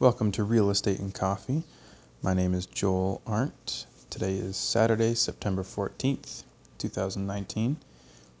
[0.00, 1.64] Welcome to Real Estate and Coffee.
[2.22, 3.86] My name is Joel Arndt.
[4.10, 6.44] Today is Saturday, September 14th,
[6.78, 7.76] 2019.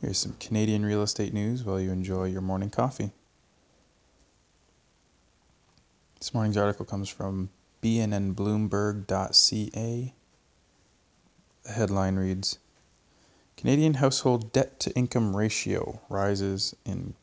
[0.00, 3.10] Here's some Canadian real estate news while you enjoy your morning coffee.
[6.20, 7.50] This morning's article comes from
[7.82, 10.14] bnnbloomberg.ca.
[11.64, 12.60] The headline reads
[13.56, 17.14] Canadian household debt to income ratio rises in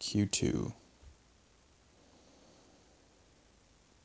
[0.00, 0.72] Q2.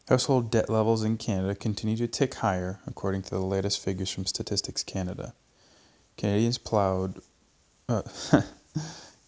[0.10, 4.26] Household debt levels in Canada continue to tick higher, according to the latest figures from
[4.26, 5.34] Statistics Canada.
[6.18, 7.22] Canadians plowed,
[7.88, 8.02] uh,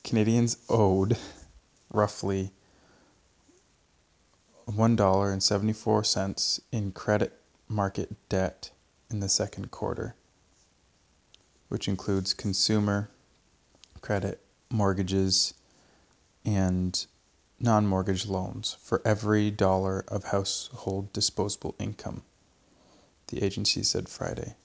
[0.04, 1.18] Canadians owed
[1.94, 2.52] roughly
[4.68, 7.40] $1.74 in credit
[7.70, 8.72] market debt
[9.10, 10.16] in the second quarter,
[11.70, 13.10] which includes consumer
[14.02, 15.54] credit, mortgages,
[16.44, 17.06] and
[17.60, 22.24] non mortgage loans for every dollar of household disposable income,
[23.28, 24.56] the agency said Friday.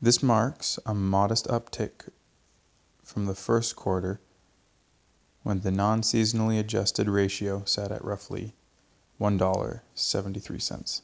[0.00, 2.08] This marks a modest uptick
[3.02, 4.20] from the first quarter
[5.42, 8.54] when the non seasonally adjusted ratio sat at roughly
[9.20, 11.00] $1.73.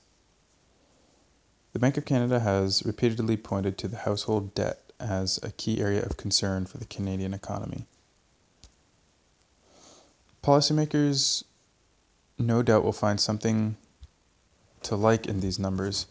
[1.72, 6.04] The Bank of Canada has repeatedly pointed to the household debt as a key area
[6.04, 7.88] of concern for the Canadian economy.
[10.44, 11.42] Policymakers
[12.38, 13.78] no doubt will find something
[14.82, 16.04] to like in these numbers,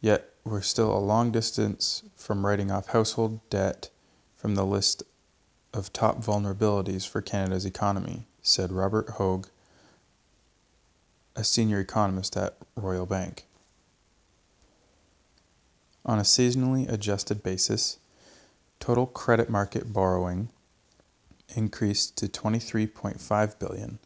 [0.00, 3.88] yet we're still a long distance from writing off household debt
[4.34, 5.04] from the list
[5.72, 9.46] of top vulnerabilities for Canada's economy, said Robert Hogue,
[11.36, 13.46] a senior economist at Royal Bank.
[16.04, 17.98] On a seasonally adjusted basis,
[18.80, 20.48] total credit market borrowing
[21.54, 23.98] increased to 23.5 billion,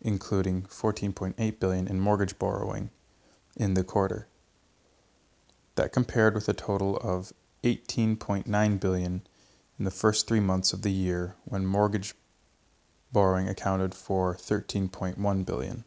[0.00, 2.90] including 14.8 billion in mortgage borrowing
[3.56, 4.26] in the quarter.
[5.74, 9.22] That compared with a total of 18.9 billion
[9.78, 12.14] in the first 3 months of the year when mortgage
[13.12, 15.84] borrowing accounted for 13.1 billion.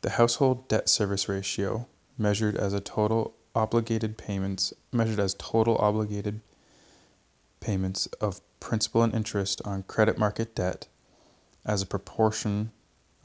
[0.00, 1.86] The household debt service ratio,
[2.16, 6.40] measured as a total obligated payments measured as total obligated
[7.68, 10.88] payments of principal and interest on credit market debt
[11.66, 12.72] as a proportion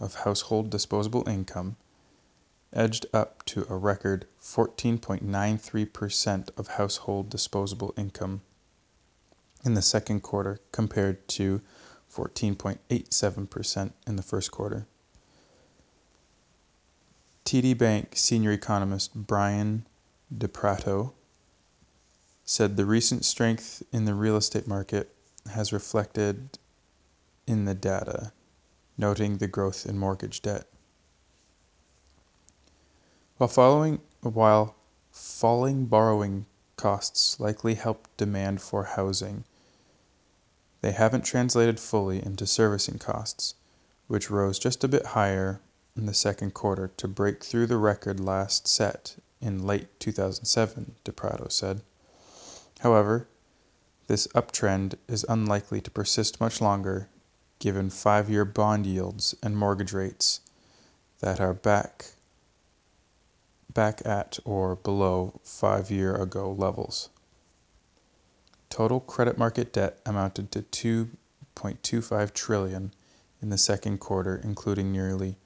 [0.02, 1.78] of household disposable income
[2.74, 8.42] edged up to a record 14.93% of household disposable income
[9.64, 11.62] in the second quarter compared to
[12.14, 14.86] 14.87% in the first quarter.
[17.46, 19.88] TD Bank senior economist Brian
[20.38, 21.14] DePratto
[22.46, 25.16] said the recent strength in the real estate market
[25.52, 26.60] has reflected
[27.48, 28.34] in the data,
[28.98, 30.68] noting the growth in mortgage debt.
[33.38, 34.76] While following while
[35.12, 36.46] falling borrowing
[36.76, 39.46] costs likely helped demand for housing,
[40.82, 43.56] they haven't translated fully into servicing costs,
[44.08, 45.62] which rose just a bit higher
[45.96, 51.50] in the second quarter to break through the record last set in late 2007, DePratto
[51.50, 51.82] said.
[52.80, 53.28] However,
[54.08, 57.10] this uptrend is unlikely to persist much longer
[57.60, 60.42] given five year bond yields and mortgage rates
[61.20, 62.14] that are back,
[63.74, 67.10] back at or below five year ago levels.
[68.70, 71.08] Total credit market debt amounted to
[71.56, 72.92] 2.25 trillion
[73.42, 75.38] in the second quarter, including nearly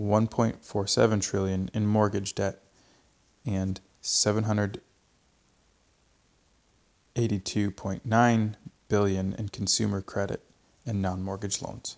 [0.00, 2.62] 1.47 trillion in mortgage debt
[3.46, 4.80] and 700
[7.18, 8.54] 82.9
[8.88, 10.40] billion in consumer credit
[10.86, 11.96] and non-mortgage loans.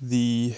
[0.00, 0.54] The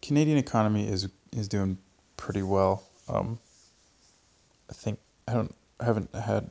[0.00, 1.76] Canadian economy is is doing
[2.16, 2.84] pretty well.
[3.08, 3.38] Um,
[4.70, 4.98] I think
[5.28, 6.48] I don't I haven't had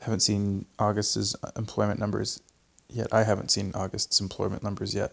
[0.00, 2.40] haven't seen August's employment numbers
[2.88, 3.12] yet.
[3.12, 5.12] I haven't seen August's employment numbers yet.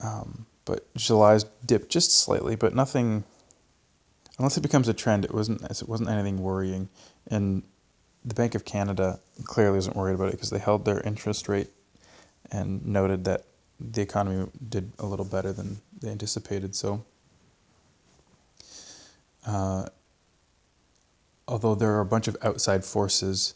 [0.00, 3.24] Um, but July's dipped just slightly, but nothing.
[4.38, 5.62] Unless it becomes a trend, it wasn't.
[5.62, 6.88] It wasn't anything worrying,
[7.28, 7.62] and
[8.24, 11.70] the Bank of Canada clearly isn't worried about it because they held their interest rate
[12.50, 13.44] and noted that
[13.80, 16.74] the economy did a little better than they anticipated.
[16.74, 17.04] So,
[19.46, 19.86] uh,
[21.48, 23.54] although there are a bunch of outside forces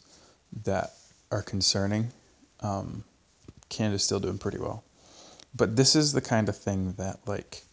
[0.63, 0.93] that
[1.31, 2.09] are concerning,
[2.61, 3.03] um,
[3.69, 4.83] Canada's still doing pretty well
[5.57, 7.63] but this is the kind of thing that like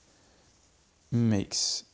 [1.14, 1.84] makes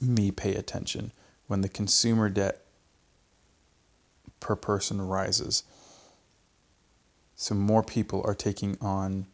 [0.00, 1.12] me pay attention
[1.46, 2.64] when the consumer debt
[4.40, 5.64] per person rises.
[7.36, 9.26] So more people are taking on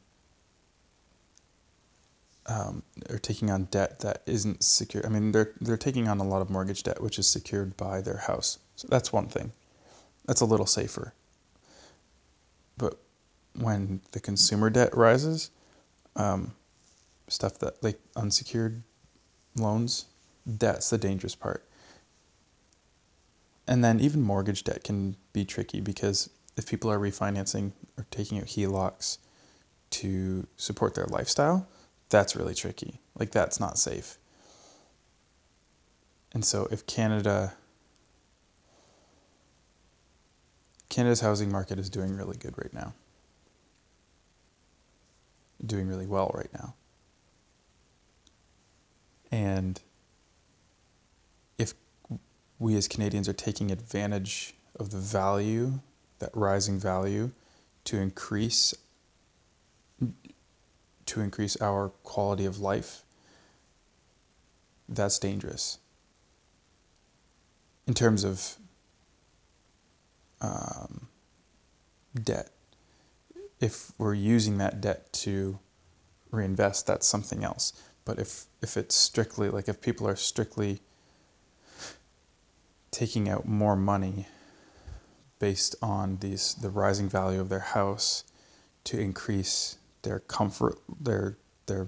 [2.46, 5.04] um, are taking on debt that isn't secure.
[5.06, 8.00] I mean, they're they're taking on a lot of mortgage debt, which is secured by
[8.00, 8.58] their house.
[8.76, 9.52] So that's one thing.
[10.26, 11.12] That's a little safer.
[12.76, 12.98] But
[13.54, 15.50] when the consumer debt rises,
[16.16, 16.54] um,
[17.30, 18.82] stuff that like unsecured
[19.56, 20.06] loans,
[20.46, 21.64] that's the dangerous part.
[23.66, 28.38] And then even mortgage debt can be tricky because if people are refinancing or taking
[28.38, 29.18] out HELOCs
[29.90, 31.66] to support their lifestyle,
[32.08, 33.00] that's really tricky.
[33.18, 34.18] Like that's not safe.
[36.32, 37.52] And so if Canada
[40.90, 42.92] Canada's housing market is doing really good right now.
[45.64, 46.74] Doing really well right now.
[49.30, 49.80] And
[51.58, 51.74] if
[52.58, 55.72] we as Canadians are taking advantage of the value,
[56.18, 57.30] that rising value,
[57.84, 58.74] to increase
[61.06, 63.02] to increase our quality of life,
[64.88, 65.78] that's dangerous.
[67.88, 68.56] In terms of
[70.40, 71.08] um,
[72.22, 72.50] debt,
[73.60, 75.58] if we're using that debt to
[76.30, 77.72] reinvest, that's something else.
[78.04, 80.80] But if if it's strictly like if people are strictly
[82.90, 84.26] taking out more money
[85.38, 88.24] based on these the rising value of their house
[88.84, 91.36] to increase their comfort their
[91.66, 91.86] their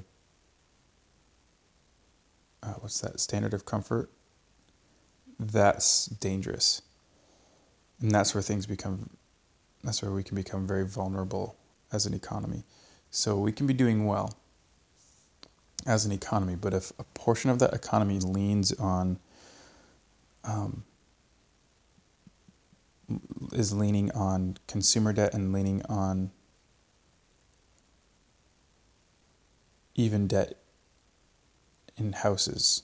[2.62, 4.10] uh, what's that standard of comfort
[5.50, 6.82] that's dangerous.
[8.00, 9.08] And that's where things become
[9.82, 11.56] that's where we can become very vulnerable
[11.92, 12.64] as an economy.
[13.10, 14.36] So we can be doing well
[15.86, 16.56] as an economy.
[16.56, 19.18] But if a portion of that economy leans on,
[20.44, 20.84] um,
[23.52, 26.30] is leaning on consumer debt and leaning on
[29.94, 30.54] even debt
[31.96, 32.82] in houses.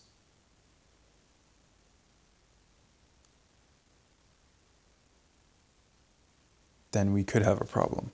[6.92, 8.10] Then we could have a problem.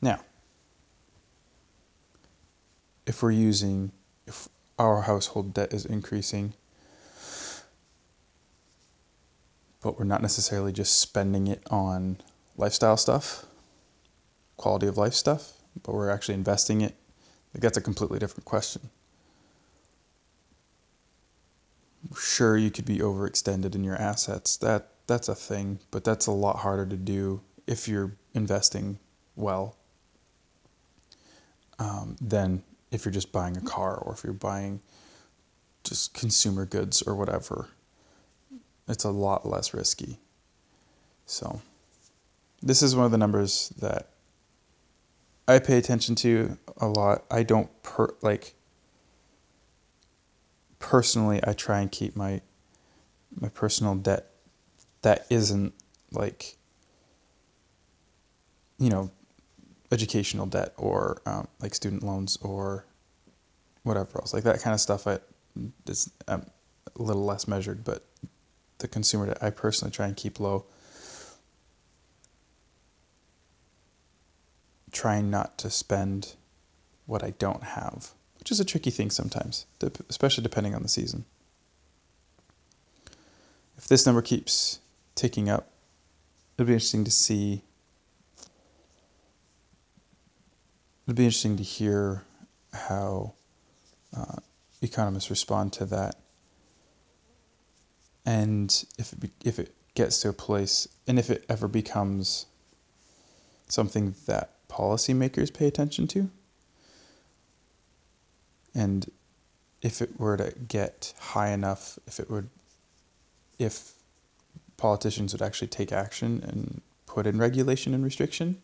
[0.00, 0.20] Now,
[3.06, 3.92] if we're using,
[4.26, 6.54] if our household debt is increasing,
[9.82, 12.16] but we're not necessarily just spending it on
[12.56, 13.44] lifestyle stuff,
[14.56, 15.52] quality of life stuff,
[15.82, 16.94] but we're actually investing it,
[17.52, 18.82] like that's a completely different question.
[22.18, 24.56] Sure, you could be overextended in your assets.
[24.56, 28.98] That that's a thing, but that's a lot harder to do if you're investing
[29.36, 29.76] well
[31.78, 32.62] um, than
[32.92, 34.80] if you're just buying a car or if you're buying
[35.82, 37.68] just consumer goods or whatever.
[38.88, 40.18] It's a lot less risky.
[41.26, 41.60] So,
[42.62, 44.10] this is one of the numbers that
[45.48, 47.24] I pay attention to a lot.
[47.30, 48.54] I don't per like
[50.78, 52.40] personally I try and keep my
[53.40, 54.30] my personal debt
[55.02, 55.72] that isn't
[56.12, 56.56] like
[58.78, 59.10] you know
[59.92, 62.84] educational debt or um, like student loans or
[63.82, 65.18] whatever else like that kind of stuff I
[65.86, 66.46] is um,
[66.98, 68.04] a little less measured but
[68.78, 70.64] the consumer debt I personally try and keep low.
[74.90, 76.34] Trying not to spend
[77.06, 79.66] what I don't have which is a tricky thing sometimes
[80.08, 81.24] especially depending on the season.
[83.76, 84.80] If this number keeps
[85.14, 85.70] ticking up
[86.56, 87.62] it'll be interesting to see
[91.12, 92.24] It'd be interesting to hear
[92.72, 93.34] how
[94.16, 94.36] uh,
[94.80, 96.14] economists respond to that,
[98.24, 102.46] and if it be, if it gets to a place, and if it ever becomes
[103.68, 106.30] something that policymakers pay attention to,
[108.74, 109.10] and
[109.82, 112.48] if it were to get high enough, if it would,
[113.58, 113.92] if
[114.78, 118.56] politicians would actually take action and put in regulation and restriction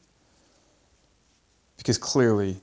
[1.78, 2.60] because clearly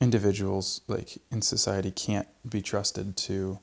[0.00, 3.58] individuals like in society can't be trusted to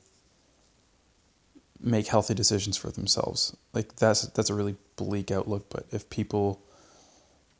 [1.80, 3.56] make healthy decisions for themselves.
[3.72, 6.62] Like that's that's a really bleak outlook but if people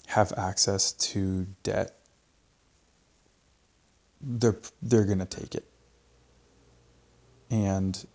[0.07, 1.99] have access to debt
[4.21, 5.65] they're they're going to take it.
[7.51, 8.07] And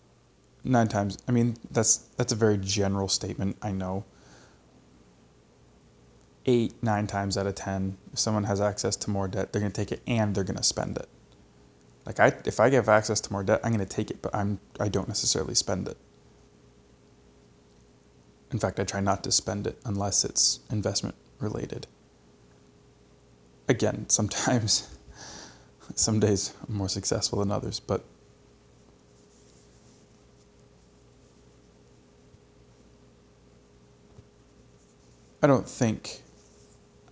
[0.63, 4.03] nine times i mean that's that's a very general statement i know
[6.45, 9.71] eight, nine times out of ten, if someone has access to more debt, they're going
[9.71, 11.07] to take it and they're going to spend it.
[12.05, 14.33] Like I, if I have access to more debt, I'm going to take it, but
[14.35, 15.97] I'm I don't necessarily spend it.
[18.51, 21.87] In fact, I try not to spend it unless it's investment related.
[23.69, 24.89] Again, sometimes,
[25.95, 28.03] some days I'm more successful than others, but
[35.43, 36.21] I don't think.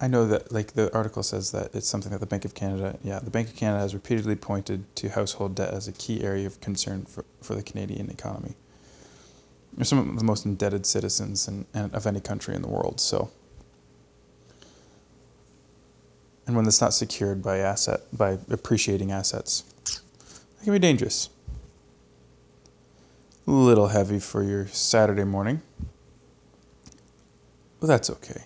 [0.02, 2.98] I know that, like the article says, that it's something that the Bank of Canada,
[3.04, 6.48] yeah, the Bank of Canada has repeatedly pointed to household debt as a key area
[6.48, 8.56] of concern for, for the Canadian economy.
[9.78, 13.00] We're some of the most indebted citizens in, in, of any country in the world,
[13.02, 13.30] so.
[16.48, 21.30] And when that's not secured by asset, by appreciating assets, it can be dangerous.
[23.48, 25.62] A little heavy for your Saturday morning.
[27.80, 28.44] Well, that's okay.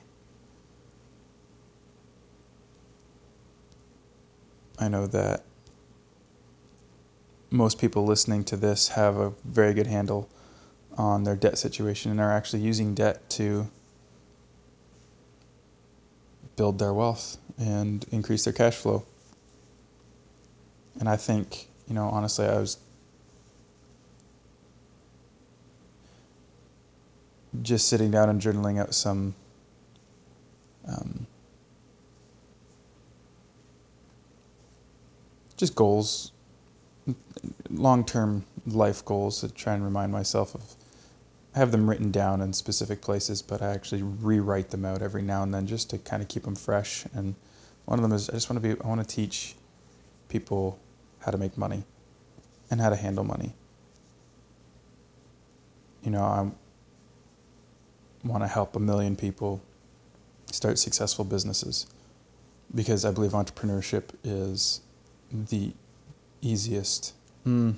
[4.83, 5.43] I know that
[7.49, 10.27] most people listening to this have a very good handle
[10.97, 13.69] on their debt situation and are actually using debt to
[16.57, 19.05] build their wealth and increase their cash flow.
[20.99, 22.77] And I think, you know, honestly, I was
[27.61, 29.33] just sitting down and journaling out some
[30.87, 31.25] um,
[35.63, 36.33] just goals,
[37.69, 40.75] long term life goals to try and remind myself of.
[41.55, 45.21] I have them written down in specific places, but I actually rewrite them out every
[45.21, 47.05] now and then just to kind of keep them fresh.
[47.13, 47.33] And
[47.85, 49.55] one of them is I just want to be, I want to teach
[50.27, 50.77] people
[51.19, 51.85] how to make money
[52.69, 53.53] and how to handle money.
[56.01, 56.51] You know, I
[58.25, 59.61] want to help a million people
[60.51, 61.87] start successful businesses
[62.75, 64.81] because I believe entrepreneurship is
[65.33, 65.73] the
[66.41, 67.13] easiest.
[67.45, 67.77] Mm.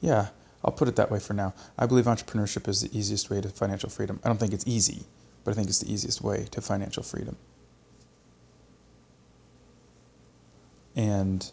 [0.00, 0.28] Yeah,
[0.64, 1.54] I'll put it that way for now.
[1.78, 4.20] I believe entrepreneurship is the easiest way to financial freedom.
[4.24, 5.04] I don't think it's easy,
[5.44, 7.36] but I think it's the easiest way to financial freedom.
[10.94, 11.50] And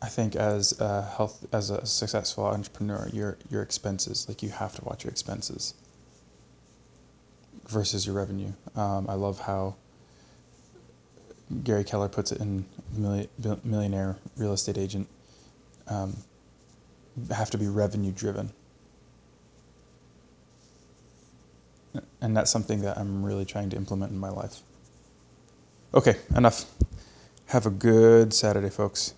[0.00, 4.74] I think as a health as a successful entrepreneur, your your expenses like you have
[4.76, 5.74] to watch your expenses
[7.68, 8.52] versus your revenue.
[8.76, 9.76] Um, I love how
[11.62, 12.64] Gary Keller puts it in
[13.64, 15.06] Millionaire Real Estate Agent.
[15.88, 16.16] Um,
[17.30, 18.50] have to be revenue driven,
[22.20, 24.60] and that's something that I'm really trying to implement in my life.
[25.94, 26.64] Okay, enough.
[27.46, 29.14] Have a good Saturday, folks.